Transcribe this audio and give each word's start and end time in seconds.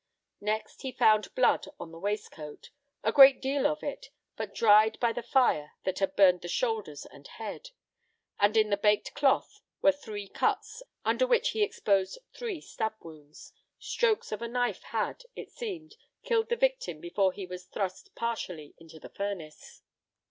Next, 0.39 0.81
he 0.81 0.91
found 0.91 1.35
blood 1.35 1.67
on 1.79 1.91
the 1.91 1.99
waistcoat, 1.99 2.71
a 3.03 3.11
great 3.11 3.39
deal 3.39 3.67
of 3.67 3.83
it, 3.83 4.07
but 4.35 4.55
dried 4.55 4.99
by 4.99 5.13
the 5.13 5.21
fire 5.21 5.73
that 5.83 5.99
had 5.99 6.15
burned 6.15 6.41
the 6.41 6.47
shoulders 6.47 7.05
and 7.05 7.27
head; 7.27 7.69
and 8.39 8.57
in 8.57 8.71
the 8.71 8.77
baked 8.77 9.13
cloth 9.13 9.61
were 9.83 9.91
three 9.91 10.27
cuts, 10.27 10.81
under 11.05 11.27
which 11.27 11.49
he 11.49 11.61
exposed 11.61 12.17
three 12.33 12.61
stab 12.61 12.95
wounds. 12.99 13.53
Strokes 13.77 14.31
of 14.31 14.41
a 14.41 14.47
knife 14.47 14.81
had, 14.81 15.23
it 15.35 15.51
seemed, 15.51 15.97
killed 16.23 16.49
the 16.49 16.55
victim 16.55 16.99
before 16.99 17.31
he 17.31 17.45
was 17.45 17.65
thrust 17.65 18.15
partially 18.15 18.73
into 18.79 18.99
the 18.99 19.09
furnace. 19.09 19.83